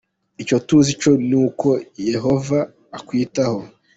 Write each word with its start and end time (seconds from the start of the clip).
Icyo 0.41 0.57
tuzi 0.67 0.91
cyo 1.01 1.11
ni 1.29 1.35
uko 1.45 1.67
Yehova 2.11 2.59
‘akwitaho’. 2.97 3.59